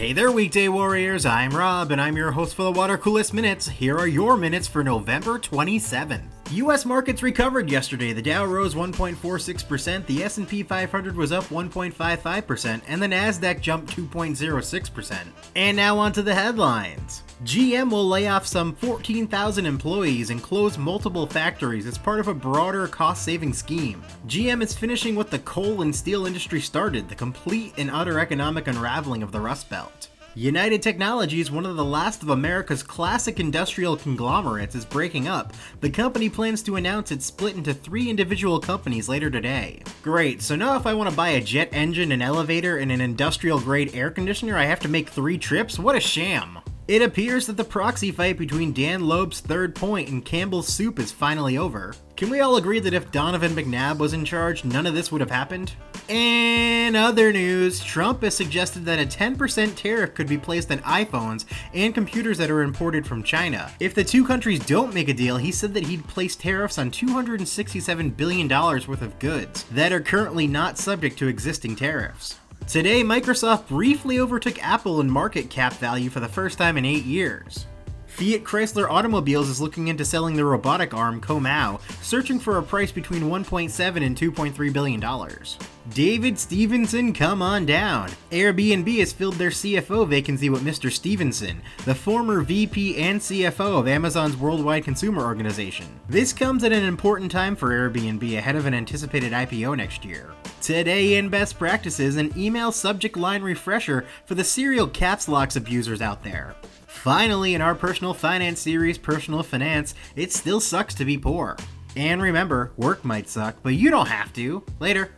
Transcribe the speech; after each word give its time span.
Hey 0.00 0.14
there, 0.14 0.32
weekday 0.32 0.68
warriors. 0.68 1.26
I'm 1.26 1.50
Rob, 1.50 1.90
and 1.90 2.00
I'm 2.00 2.16
your 2.16 2.30
host 2.30 2.54
for 2.54 2.62
the 2.62 2.72
Water 2.72 2.96
Coolest 2.96 3.34
Minutes. 3.34 3.68
Here 3.68 3.98
are 3.98 4.06
your 4.06 4.38
minutes 4.38 4.66
for 4.66 4.82
November 4.82 5.38
27th. 5.38 6.22
U.S. 6.52 6.86
markets 6.86 7.22
recovered 7.22 7.70
yesterday. 7.70 8.14
The 8.14 8.22
Dow 8.22 8.46
rose 8.46 8.74
1.46%, 8.74 10.06
the 10.06 10.24
S&P 10.24 10.62
500 10.62 11.14
was 11.14 11.32
up 11.32 11.44
1.55%, 11.44 12.80
and 12.88 13.02
the 13.02 13.06
Nasdaq 13.08 13.60
jumped 13.60 13.94
2.06%. 13.94 15.18
And 15.54 15.76
now 15.76 15.98
on 15.98 16.12
to 16.12 16.22
the 16.22 16.34
headlines. 16.34 17.19
GM 17.44 17.90
will 17.90 18.06
lay 18.06 18.28
off 18.28 18.46
some 18.46 18.74
14,000 18.74 19.64
employees 19.64 20.28
and 20.28 20.42
close 20.42 20.76
multiple 20.76 21.26
factories 21.26 21.86
as 21.86 21.96
part 21.96 22.20
of 22.20 22.28
a 22.28 22.34
broader 22.34 22.86
cost-saving 22.86 23.54
scheme. 23.54 24.02
GM 24.26 24.62
is 24.62 24.74
finishing 24.74 25.16
what 25.16 25.30
the 25.30 25.38
coal 25.38 25.80
and 25.80 25.96
steel 25.96 26.26
industry 26.26 26.60
started, 26.60 27.08
the 27.08 27.14
complete 27.14 27.72
and 27.78 27.90
utter 27.90 28.20
economic 28.20 28.68
unraveling 28.68 29.22
of 29.22 29.32
the 29.32 29.40
Rust 29.40 29.70
Belt. 29.70 30.08
United 30.34 30.82
Technologies, 30.82 31.50
one 31.50 31.64
of 31.64 31.76
the 31.76 31.84
last 31.84 32.22
of 32.22 32.28
America's 32.28 32.82
classic 32.82 33.40
industrial 33.40 33.96
conglomerates, 33.96 34.74
is 34.74 34.84
breaking 34.84 35.26
up. 35.26 35.54
The 35.80 35.90
company 35.90 36.28
plans 36.28 36.62
to 36.64 36.76
announce 36.76 37.10
its 37.10 37.24
split 37.24 37.56
into 37.56 37.72
three 37.72 38.10
individual 38.10 38.60
companies 38.60 39.08
later 39.08 39.30
today. 39.30 39.82
Great, 40.02 40.42
so 40.42 40.56
now 40.56 40.76
if 40.76 40.86
I 40.86 40.92
want 40.92 41.08
to 41.08 41.16
buy 41.16 41.30
a 41.30 41.40
jet 41.40 41.70
engine, 41.72 42.12
an 42.12 42.20
elevator, 42.20 42.76
and 42.76 42.92
an 42.92 43.00
industrial 43.00 43.58
grade 43.58 43.94
air 43.94 44.10
conditioner, 44.10 44.58
I 44.58 44.66
have 44.66 44.80
to 44.80 44.88
make 44.88 45.08
three 45.08 45.38
trips? 45.38 45.78
What 45.78 45.96
a 45.96 46.00
sham! 46.00 46.59
It 46.90 47.02
appears 47.02 47.46
that 47.46 47.56
the 47.56 47.62
proxy 47.62 48.10
fight 48.10 48.36
between 48.36 48.72
Dan 48.72 49.02
Loeb's 49.02 49.38
third 49.38 49.76
point 49.76 50.08
and 50.08 50.24
Campbell's 50.24 50.66
soup 50.66 50.98
is 50.98 51.12
finally 51.12 51.56
over. 51.56 51.94
Can 52.16 52.30
we 52.30 52.40
all 52.40 52.56
agree 52.56 52.80
that 52.80 52.92
if 52.92 53.12
Donovan 53.12 53.52
McNabb 53.52 53.98
was 53.98 54.12
in 54.12 54.24
charge, 54.24 54.64
none 54.64 54.88
of 54.88 54.94
this 54.94 55.12
would 55.12 55.20
have 55.20 55.30
happened? 55.30 55.72
In 56.08 56.96
other 56.96 57.32
news, 57.32 57.78
Trump 57.84 58.24
has 58.24 58.34
suggested 58.34 58.84
that 58.86 58.98
a 58.98 59.06
10% 59.06 59.76
tariff 59.76 60.14
could 60.14 60.26
be 60.26 60.36
placed 60.36 60.72
on 60.72 60.78
iPhones 60.78 61.44
and 61.72 61.94
computers 61.94 62.38
that 62.38 62.50
are 62.50 62.62
imported 62.62 63.06
from 63.06 63.22
China. 63.22 63.70
If 63.78 63.94
the 63.94 64.02
two 64.02 64.26
countries 64.26 64.58
don't 64.58 64.92
make 64.92 65.08
a 65.08 65.14
deal, 65.14 65.36
he 65.36 65.52
said 65.52 65.72
that 65.74 65.86
he'd 65.86 66.08
place 66.08 66.34
tariffs 66.34 66.76
on 66.76 66.90
$267 66.90 68.16
billion 68.16 68.48
worth 68.48 69.02
of 69.02 69.16
goods 69.20 69.62
that 69.70 69.92
are 69.92 70.00
currently 70.00 70.48
not 70.48 70.76
subject 70.76 71.16
to 71.18 71.28
existing 71.28 71.76
tariffs. 71.76 72.40
Today, 72.70 73.02
Microsoft 73.02 73.66
briefly 73.66 74.20
overtook 74.20 74.62
Apple 74.62 75.00
in 75.00 75.10
market 75.10 75.50
cap 75.50 75.72
value 75.72 76.08
for 76.08 76.20
the 76.20 76.28
first 76.28 76.56
time 76.56 76.76
in 76.76 76.84
eight 76.84 77.02
years. 77.02 77.66
Fiat 78.10 78.42
Chrysler 78.42 78.90
Automobiles 78.90 79.48
is 79.48 79.60
looking 79.60 79.88
into 79.88 80.04
selling 80.04 80.34
the 80.34 80.44
robotic 80.44 80.92
arm 80.92 81.20
Comau, 81.20 81.80
searching 82.02 82.40
for 82.40 82.58
a 82.58 82.62
price 82.62 82.90
between 82.90 83.22
1.7 83.22 84.04
and 84.04 84.16
2.3 84.16 84.72
billion 84.72 85.00
dollars. 85.00 85.56
David 85.94 86.38
Stephenson, 86.38 87.12
come 87.14 87.40
on 87.40 87.64
down. 87.64 88.10
Airbnb 88.30 88.98
has 88.98 89.12
filled 89.12 89.36
their 89.36 89.50
CFO 89.50 90.06
vacancy 90.06 90.50
with 90.50 90.62
Mr. 90.62 90.92
Stephenson, 90.92 91.62
the 91.84 91.94
former 91.94 92.42
VP 92.42 92.96
and 92.96 93.20
CFO 93.20 93.80
of 93.80 93.88
Amazon's 93.88 94.36
worldwide 94.36 94.84
consumer 94.84 95.22
organization. 95.24 95.86
This 96.08 96.32
comes 96.32 96.62
at 96.64 96.72
an 96.72 96.84
important 96.84 97.30
time 97.30 97.56
for 97.56 97.70
Airbnb 97.70 98.36
ahead 98.36 98.56
of 98.56 98.66
an 98.66 98.74
anticipated 98.74 99.32
IPO 99.32 99.76
next 99.76 100.04
year. 100.04 100.32
Today 100.60 101.16
in 101.16 101.28
best 101.28 101.58
practices, 101.58 102.16
an 102.16 102.32
email 102.36 102.72
subject 102.72 103.16
line 103.16 103.42
refresher 103.42 104.04
for 104.26 104.34
the 104.34 104.44
serial 104.44 104.86
caps 104.86 105.28
locks 105.28 105.56
abusers 105.56 106.02
out 106.02 106.22
there. 106.22 106.54
Finally, 107.02 107.54
in 107.54 107.62
our 107.62 107.74
personal 107.74 108.12
finance 108.12 108.60
series, 108.60 108.98
Personal 108.98 109.42
Finance, 109.42 109.94
it 110.16 110.34
still 110.34 110.60
sucks 110.60 110.94
to 110.94 111.06
be 111.06 111.16
poor. 111.16 111.56
And 111.96 112.20
remember, 112.20 112.72
work 112.76 113.06
might 113.06 113.26
suck, 113.26 113.56
but 113.62 113.72
you 113.72 113.90
don't 113.90 114.08
have 114.08 114.34
to. 114.34 114.62
Later. 114.80 115.10